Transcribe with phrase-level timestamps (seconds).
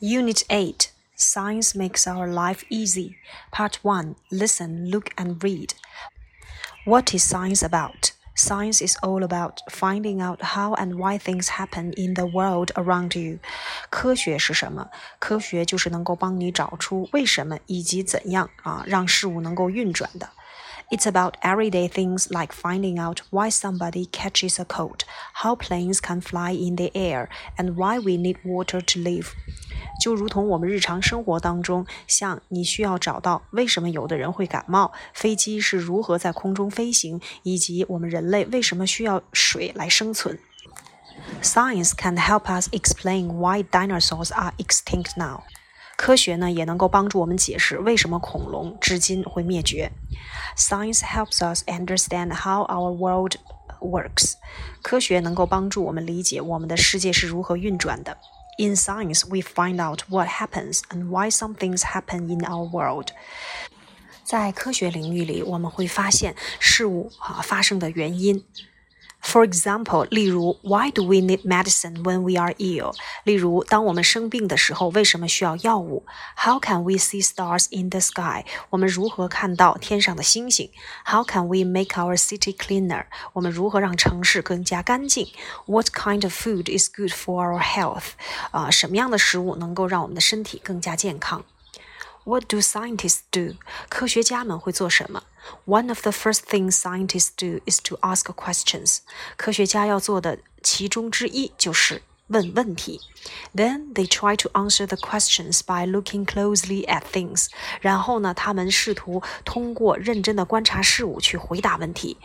[0.00, 3.16] Unit 8 Science Makes Our Life Easy.
[3.50, 5.74] Part 1 Listen, Look, and Read.
[6.84, 8.12] What is science about?
[8.34, 13.14] Science is all about finding out how and why things happen in the world around
[13.14, 13.38] you.
[13.90, 14.88] 科学是什么？
[15.18, 20.30] 科学就是能够帮你找出为什么以及怎样啊，让事物能够运转的。
[20.90, 25.04] It's about everyday things like finding out why somebody catches a cold,
[25.42, 29.28] how planes can fly in the air, and why we need water to live.
[29.99, 40.39] 就如同我们日常生活当中，像你需要找到为什么有的人会感冒，飞机是如何在空中飞行，以及我们人类为什么需要水来生存。
[41.41, 45.41] Science can help us explain why dinosaurs are extinct now.
[45.97, 49.91] 科学呢也能够帮助我们解释为什么恐龙至今会灭绝。
[50.55, 53.33] Science helps us understand how our world
[53.81, 54.33] works。
[54.83, 58.17] 科学能够帮助我们理解我们的世界是如何运转的。
[58.58, 63.08] In science, we find out what happens and why some things happen in our world。
[64.24, 68.44] 在科学领域里，我们会发现事物啊发生的原因。
[69.24, 72.92] For example，例如，Why do we need medicine when we are ill？
[73.22, 76.04] 例如，当我们生病的时候，为什么需要药物？
[76.36, 78.44] How can we see stars in the sky？
[78.70, 80.70] 我们如何看到天上的星星？
[81.06, 83.04] How can we make our city cleaner？
[83.34, 85.28] 我们如何让城市更加干净？
[85.66, 88.14] What kind of food is good for our health？
[88.50, 91.44] 啊，什么样的食物能够让我们的身体更加健康
[92.26, 93.56] ？What do scientists do?
[93.88, 95.22] 科学家们会做什么？
[95.66, 98.98] One of the first things scientists do is to ask questions.
[99.36, 103.00] 科学家要做的其中之一就是 问问题。
[103.54, 107.48] Then they try to answer the questions by looking closely at things.
[107.80, 112.16] 然后呢，他们试图通过认真的观察事物去回答问题。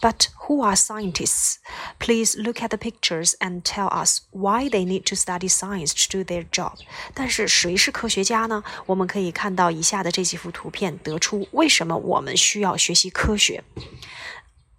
[0.00, 1.56] But who are scientists?
[1.98, 6.18] Please look at the pictures and tell us why they need to study science to
[6.18, 6.78] do their job.
[7.12, 8.62] 但是谁是科学家呢？
[8.86, 13.64] 我们可以看到以下的这几幅图片，得出为什么我们需要学习科学。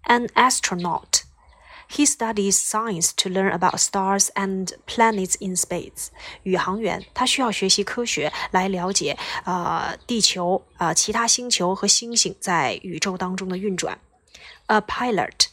[0.06, 1.24] An astronaut.
[1.92, 6.08] He studies science to learn about stars and planets in space.
[6.44, 14.00] 宇航员他需要学习科学来了解呃地球呃其他星球和星星在宇宙当中的运转。
[14.68, 15.48] A pilot.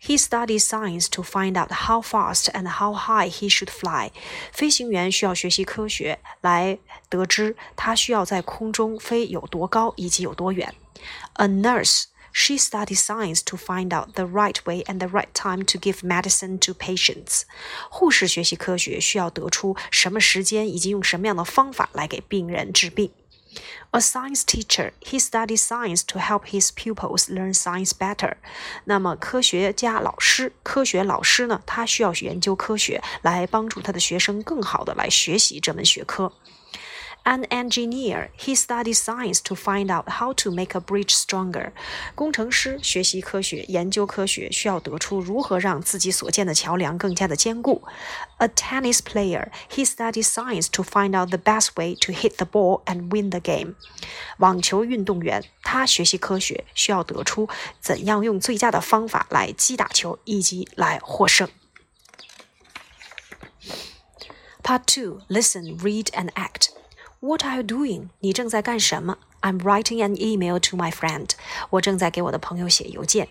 [0.00, 4.10] He studies science to find out how fast and how high he should fly.
[4.52, 6.78] 飞行员需要学习科学来
[7.08, 10.74] 得知他需要在空中飞有多高以及有多远。
[11.34, 12.04] A nurse.
[12.32, 16.02] She studies science to find out the right way and the right time to give
[16.02, 17.44] medicine to patients.
[17.88, 23.10] 护士学习科学需要得出什么时间以及用什么样的方法来给病人治病。
[23.92, 28.34] A science teacher, he studies science to help his pupils learn science better.
[28.84, 36.30] 那么科学家老师，科学老师呢，他需要研究科学来帮助他的学生更好的来学习这门学科。
[37.24, 41.72] an engineer, he studies science to find out how to make a bridge stronger.
[42.14, 47.82] 工程师学习科学，研究科学，需要得出如何让自己所建的桥梁更加的坚固。
[48.38, 52.84] A tennis player, he studies science to find out the best way to hit the ball
[52.84, 53.74] and win the game.
[54.38, 57.48] 网球运动员，他学习科学，需要得出
[57.80, 61.48] 怎样用最佳的方法来击打球，以及来获胜。
[64.62, 66.70] Part two: Listen, read, and act.
[67.23, 68.09] What are you doing?
[68.21, 71.29] 你正在干什么？I'm writing an email to my friend.
[71.69, 73.27] 我正在给我的朋友写邮件。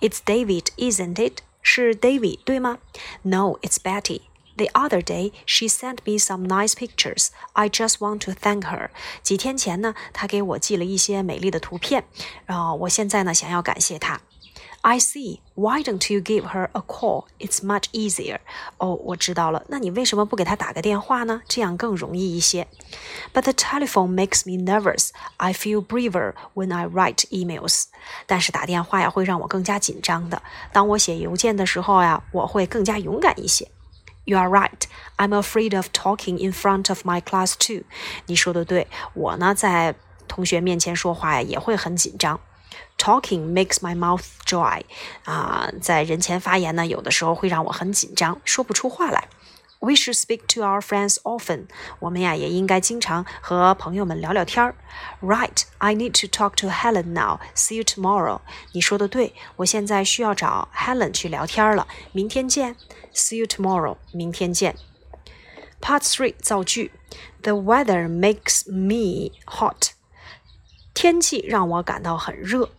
[0.00, 1.40] It's David, isn't it?
[1.60, 2.78] 是 David 对吗
[3.20, 4.22] ？No, it's Betty.
[4.56, 7.28] The other day, she sent me some nice pictures.
[7.52, 8.88] I just want to thank her.
[9.22, 12.04] 几天前呢，她给我寄了一些美丽的图片，
[12.46, 14.22] 然后我现在呢想要感谢她。
[14.83, 15.41] I see.
[15.55, 17.25] Why don't you give her a call?
[17.37, 18.39] It's much easier.
[18.77, 19.63] 哦，我知道了。
[19.67, 21.41] 那你为什么不给她打个电话呢？
[21.47, 22.67] 这样更容易一些。
[23.33, 25.09] But the telephone makes me nervous.
[25.37, 27.85] I feel braver when I write emails.
[28.25, 30.41] 但是打电话呀会让我更加紧张的。
[30.71, 33.69] 当我写邮件的时候呀，我会更加勇敢一些。
[34.23, 34.83] You are right.
[35.17, 37.83] I'm afraid of talking in front of my class too.
[38.27, 39.95] 你说的对，我呢在
[40.27, 42.39] 同学面前说话呀也会很紧张。
[43.03, 44.81] Talking makes my mouth dry，
[45.23, 49.29] 啊，在人前发言呢，有的时候会让我很紧张，说不出话来。
[49.81, 51.67] We should speak to our friends often。
[51.99, 54.75] 我们呀也应该经常和朋友们聊聊天儿。
[55.21, 57.39] Right, I need to talk to Helen now.
[57.55, 58.41] See you tomorrow。
[58.73, 61.87] 你说的对，我现在需要找 Helen 去聊天了。
[62.11, 62.75] 明天见。
[63.13, 63.95] See you tomorrow。
[64.11, 64.75] 明天见。
[65.79, 66.91] Part three 造句。
[67.41, 69.91] The weather makes me hot。
[70.93, 72.71] 天气让我感到很热。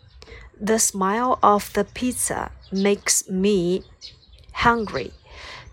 [0.65, 3.83] The smell of the pizza makes me
[4.53, 5.13] hungry.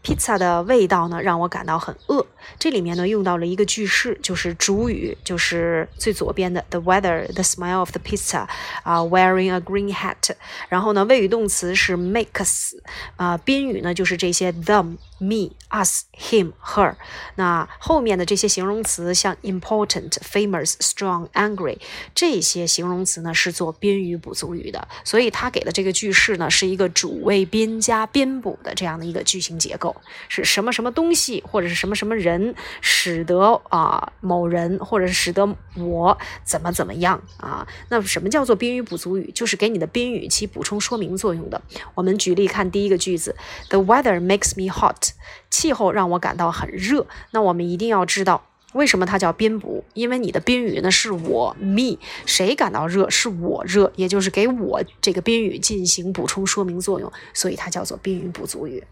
[0.03, 2.25] Pizza 的味道呢，让我感到很饿。
[2.58, 8.46] 这里面呢用到了一个句式，就是主语，就是最左边的 the weather, the smile of the pizza,
[8.82, 10.30] 啊、wearing a green hat。
[10.68, 12.72] 然后呢，谓语动词是 makes，
[13.16, 14.96] 啊、宾语呢就是这些 them。
[15.22, 16.96] me, us, him, her。
[17.36, 21.78] 那后面的这些形容词，像 important, famous, strong, angry，
[22.12, 24.88] 这些形容词呢是做宾语补足语的。
[25.04, 29.94] 所以他给的这个句式呢是一个主谓宾加宾补的这样的一个句型结构，
[30.28, 37.66] 是什么什么东西或者是什么什么人人使得啊某人或者是使得我怎么怎么样啊？
[37.90, 39.30] 那什么叫做宾语补足语？
[39.32, 41.60] 就是给你的宾语起补充说明作用的。
[41.94, 43.36] 我们举例看第一个句子
[43.68, 45.10] ：The weather makes me hot。
[45.50, 47.06] 气候让我感到很热。
[47.32, 49.84] 那我们一定要知道，为什么它叫宾补？
[49.92, 58.82] 因为你的宾语呢是我 me，谁感到热是我热，也就是给我这个宾语进行补充说明作用，所以它叫做宾语补足语。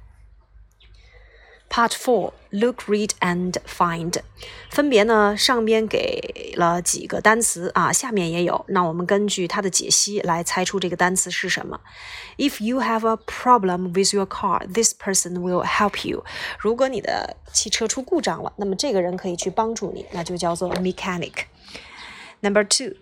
[1.70, 4.14] Part four, look, read, and find，
[4.70, 8.64] 分别呢上边给了几个单词啊，下面也有。
[8.70, 11.82] 那我们根据它的解析来猜出这个单词是什么。
[12.38, 16.24] If you have a problem with your car, this person will help you。
[16.60, 22.96] 如果你的汽车出故障了，那么这个人可以去帮助你，那就叫做 mechanic。Number two.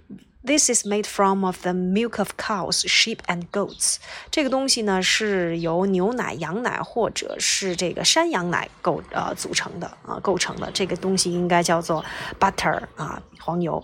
[0.46, 3.96] This is made from of the milk of cows, sheep, and goats。
[4.30, 10.70] 这个东西呢是由牛奶、羊奶或者是这个山羊奶构呃组成的啊构成的。
[10.74, 12.04] 这个东西应该叫做
[12.38, 13.82] butter 啊黄油。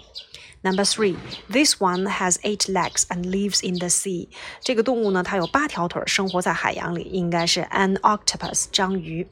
[0.61, 1.15] Number three,
[1.49, 4.27] this one has eight legs and lives in the sea。
[4.61, 9.25] 这个动物呢它有八条腿，生活在海洋里，应该是 an octopus 章鱼。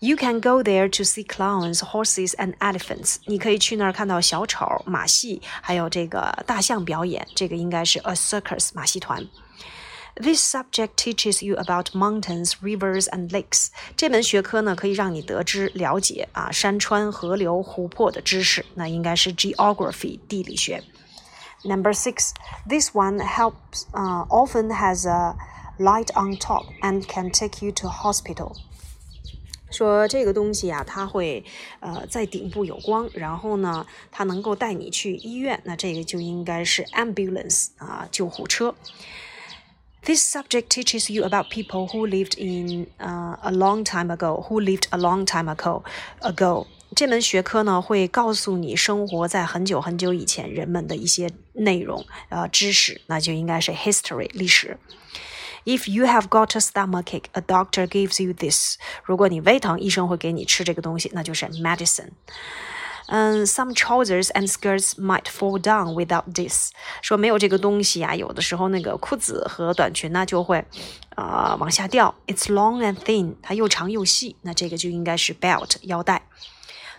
[0.00, 3.16] You can go there to see clowns, horses, and elephants。
[3.26, 7.26] 你可以去那儿看到小丑、马戏，还有这个大象表演。
[7.34, 9.26] 这个应该是 a circus 马戏团。
[10.16, 13.68] This subject teaches you about mountains, rivers, and lakes。
[13.96, 18.64] 这门学科呢，可以让你得知、了解啊山川、河流、湖泊的知识。
[18.74, 20.84] 那应该是 geography 地理学。
[21.64, 22.32] Number six,
[22.68, 23.86] this one helps.
[23.92, 25.34] Uh, often has a
[25.78, 28.52] light on top and can take you to hospital.
[29.69, 31.43] 说这个东西、啊，它会
[31.79, 35.61] 呃在顶部有光，然后呢，它能够带你去医院。
[35.63, 38.75] 那这个就应该是 ambulance 啊，救护车。
[40.01, 44.85] This subject teaches you about people who lived in uh, a long time ago, who lived
[44.91, 45.83] a long time ago
[46.21, 46.67] ago.
[46.95, 54.77] 这门学科呢，会告诉你生活在很久很久以前人们的一些内容，呃，知识，那就应该是 history 历史。
[55.64, 58.76] If you have got a stomachache, a doctor gives you this.
[59.04, 62.10] 如果你胃疼，医生会给你吃这个东西，那就是 medicine。
[63.06, 66.70] 嗯，some trousers and skirts might fall down without this。
[67.02, 70.58] 说没有这个东西啊，有的时候那个裤子和短裙呢就会
[71.14, 72.14] 啊、呃、往下掉。
[72.26, 76.22] It's long and thin，它又长又细，那这个就应该是 belt 腰带。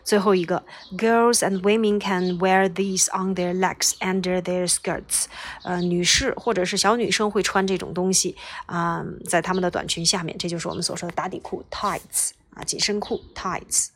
[0.09, 0.63] 最后一个，
[0.97, 5.25] girls and women can wear these on their legs under their skirts。
[5.63, 13.87] 呃，女士或者是小女生会穿这种东西啊、嗯，在她们的短裙下面，这就是我们所说的打底裤 tights 啊，紧身裤 tights。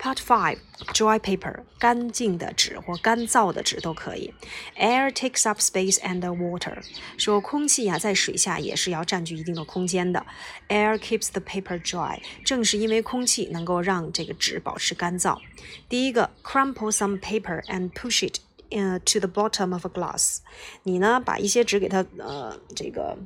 [0.00, 0.56] Part five,
[0.94, 4.32] dry paper，干净的纸或干燥的纸都可以。
[4.78, 6.82] Air takes up space and water，
[7.18, 10.24] 说空气呀、在水下也是要占据一定的空间的。
[10.70, 15.38] Air keeps the paper dry，正是因为空气能够让这个纸保持干燥。
[15.86, 18.38] 第一个，crumple some paper and push it
[18.70, 20.38] 呃 to the bottom of a glass，
[20.84, 23.18] 你呢把一些纸给它呃这个。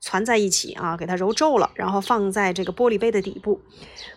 [0.00, 3.60] 攒在一起啊，给它揉皱了，然后放在这个玻璃杯的底部。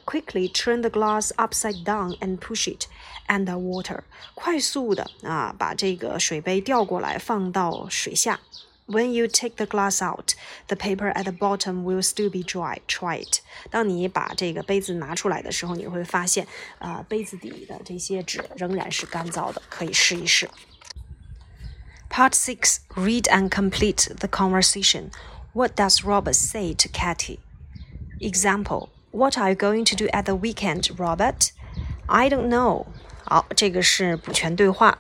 [0.06, 2.86] Quickly turn the glass upside down and push it
[3.28, 4.02] under water。
[4.36, 8.40] 快速的啊，把这个水杯调过来，放到水下。
[8.88, 10.34] When you take the glass out,
[10.66, 12.80] the paper at the bottom will still be dry.
[12.88, 13.42] Try it.
[13.70, 16.48] 当你把这个杯子拿出来的时候，你会发现，
[16.80, 20.50] 啊、呃，杯子底的这些纸仍然是干燥的，可以试一试。
[22.10, 25.12] Part six: Read and complete the conversation.
[25.54, 27.40] What does Robert say to Katy?
[28.20, 31.52] Example: What are you going to do at the weekend, Robert?
[32.08, 32.86] I don't know.
[33.24, 34.98] 好，这个是补全对话。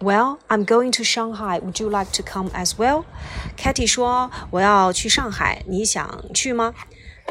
[0.00, 1.58] Well, I'm going to Shanghai.
[1.58, 3.04] Would you like to come as well?
[3.56, 6.74] Katy 说：“我要去上海，你想去吗？”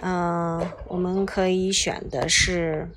[0.01, 2.89] 嗯、呃，我们可以选的是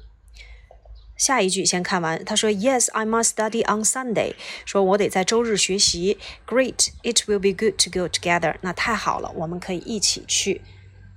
[1.16, 2.24] 下一句先看完。
[2.26, 4.34] 他说：“Yes, I must study on Sunday。”
[4.66, 6.18] 说我得在周日学习。
[6.46, 8.56] Great, it will be good to go together。
[8.62, 10.62] 那太好了，我们可以一起去。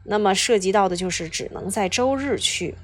[0.05, 2.77] 那么涉及到的就是只能在周日去。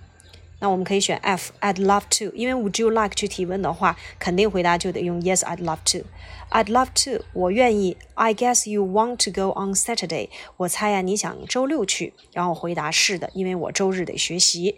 [0.60, 6.06] 那我们可以选 F, I'd love to，因为 Would you like 去提问的话，肯定回答就得用 Yes, I'd love to。
[6.50, 7.96] I'd love to，我愿意。
[8.14, 12.14] I guess you want to go on Saturday，我猜呀、你想周六去。
[12.32, 14.76] 然后回答是的，因为我周日得学习。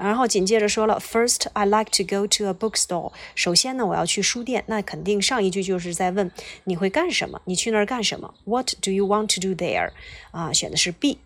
[0.00, 3.12] 然后紧接着说了，First, I like to go to a bookstore。
[3.34, 4.64] 首先呢，我要去书店。
[4.66, 6.30] 那肯定上一句就是在问
[6.64, 7.40] 你会干什么？
[7.44, 9.90] 你去那儿干什么？What do you want to do there？
[10.30, 11.18] 啊，选的是 B。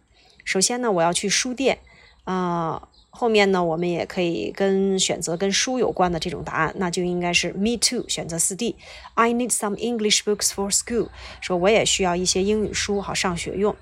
[0.44, 1.78] 首先呢，我要去书店。
[2.24, 8.76] 啊，后面呢，我们也可以跟选择跟书有关的这种答案，那就应该是 Me too，选择四 D。
[9.14, 11.08] I need some English books for school。
[11.40, 13.76] 说我也需要一些英语书，好上学用。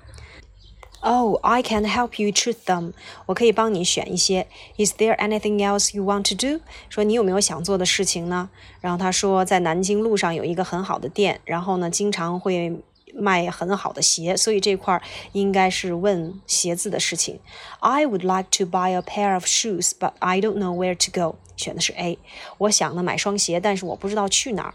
[1.05, 2.93] Oh, I can help you choose them.
[3.25, 4.47] 我可以帮你选一些。
[4.77, 6.61] Is there anything else you want to do?
[6.89, 8.49] 说你有没有想做的事情呢？
[8.79, 12.81] 然后他说，在南京路上有一个很好的店，然后呢，经常会
[13.13, 15.01] 卖很好的鞋，所以这块
[15.33, 17.41] 应该是问鞋子的事情。
[17.81, 21.35] I would like to buy a pair of shoes, but I don't know where to go.
[21.57, 22.17] 选的是 A。
[22.59, 24.73] 我想呢买双鞋，但是我不知道去哪儿。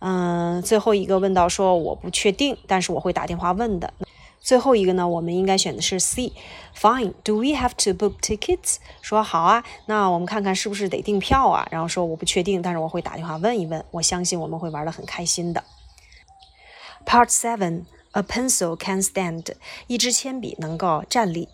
[0.00, 3.94] 嗯，最后一个问到说我不确定，但是我会打电话问的。
[4.44, 6.32] 最后一个呢，我们应该选的是 C。
[6.76, 7.14] Fine.
[7.24, 8.76] Do we have to book tickets?
[9.00, 11.66] 说好啊，那我们看看是不是得订票啊？
[11.70, 13.82] 然后说我不确定，但是我会打电话问一问。
[13.90, 15.64] 我相信我们会玩得很开心的。
[17.06, 17.84] Part Seven.
[18.12, 19.54] A pencil can stand.
[19.88, 21.48] 一支铅笔能够站立。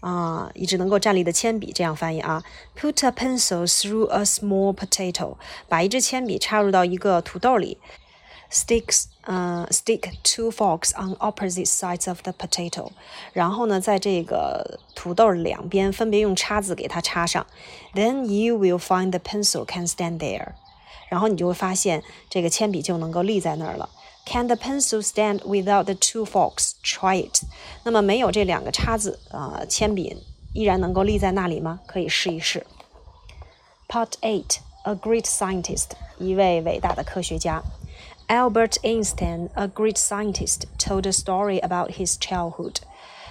[0.00, 2.44] 啊，一支能够站立的铅笔，这样翻译啊。
[2.78, 5.36] Put a pencil through a small potato.
[5.68, 7.78] 把一支铅笔插入到一个土豆里。
[8.51, 12.91] Sticks，呃，stick two forks on opposite sides of the potato。
[13.33, 17.45] 然后呢，在这个土豆两边分别用叉子给它插上。
[17.95, 20.49] Then you will find the pencil can stand there。
[21.09, 23.89] 然后你就会发现这个铅笔就能够立在那儿了。
[24.25, 26.73] Can the pencil stand without the two forks?
[26.83, 27.43] Try it。
[27.83, 31.79] 那么没有这两个叉子啊，铅笔依然能够立在那里吗？
[31.87, 32.65] 可以试一试。
[33.87, 35.89] Part Eight: A great scientist，
[36.19, 37.63] 一位伟大的科学家。
[38.27, 42.77] Albert Einstein, a great scientist, told a story about his childhood.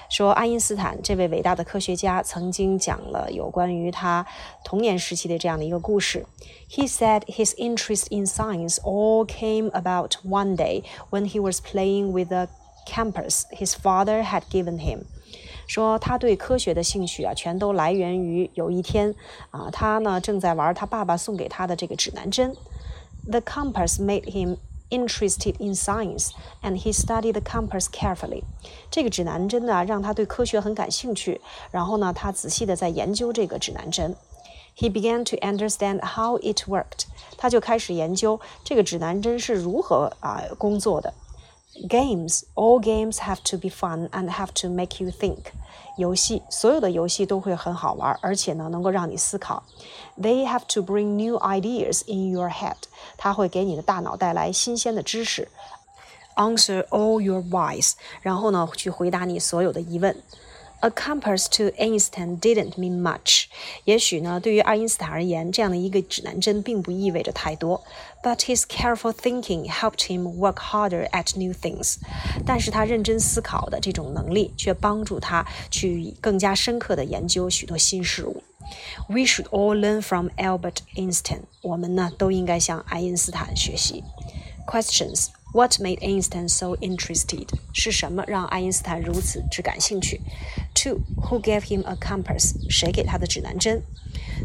[0.09, 4.27] 说爱因斯坦这位伟大的科学家曾经讲了有关于他
[4.63, 6.27] 童年时期的这样的一个故事。
[6.69, 12.31] He said his interest in science all came about one day when he was playing with
[12.31, 12.49] a
[12.87, 15.05] compass his father had given him.
[15.67, 19.15] 说他对科学的兴趣啊，全都来源于有一天
[19.51, 22.55] 啊，他呢正在玩他爸爸送给他的这个指南针。
[23.31, 24.59] The compass made him
[24.90, 28.44] interested in science and he studied the compass carefully。
[28.90, 31.42] 这个指南针呢，让他对科学很感兴趣。
[31.72, 34.16] 然后呢，他仔细的在研究这个指南针。
[34.76, 37.06] He began to understand how it worked。
[37.36, 41.14] 他就开始研究这个指南针是如何啊工作的。
[41.89, 45.53] Games, all games have to be fun and have to make you think.
[45.97, 49.63] 游戏，所有的游戏都会很好玩，而且呢，能够让你思考。
[50.21, 52.77] They have to bring new ideas in your head.
[53.17, 55.49] 它会给你的大脑带来新鲜的知识。
[56.37, 57.93] Answer all your whys.
[58.21, 60.23] 然后呢，去回答你所有的疑问。
[60.81, 63.45] A compass to Einstein didn't mean much。
[63.85, 67.85] 也许呢，对于爱因斯坦而言，这样的一个指南针并不意味着太多。
[68.21, 71.99] But his careful thinking helped him work harder at new things。
[72.45, 78.43] 但是他认真思考的这种能力，却帮助他去更加深刻的研究许多新事物。
[79.09, 81.43] We should all learn from Albert Einstein。
[81.63, 84.03] 我们呢，都应该向爱因斯坦学习。
[84.67, 85.29] Questions.
[85.54, 87.48] What made Einstein so interested？
[87.74, 90.22] 是什么让爱因斯坦如此之感兴趣
[90.76, 91.00] ？Two.
[91.24, 92.54] Who gave him a compass？
[92.70, 93.82] 谁给他的指南针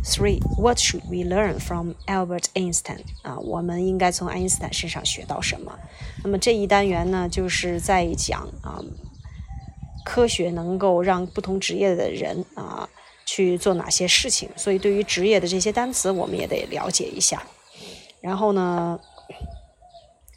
[0.04, 0.40] ？Three.
[0.56, 3.00] What should we learn from Albert Einstein？
[3.22, 5.78] 啊，我们应该从爱因斯坦身上学到什么？
[6.24, 8.80] 那么这一单元呢，就是在讲啊，
[10.04, 12.88] 科学能够让不同职业的人啊
[13.26, 14.48] 去做哪些事情。
[14.56, 17.42] 所以对于职业的这些单词，我们也得了解一下。
[18.20, 18.98] 然后呢？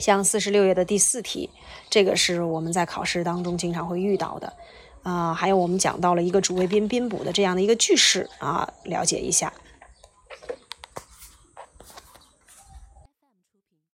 [0.06, 1.50] 像四十六页的第四题，
[1.90, 4.54] 这个是我们在考试当中经常会遇到的，
[5.02, 9.52] 啊，还有我们讲到了一个主谓宾宾补的这样的一个句式啊，了解一下。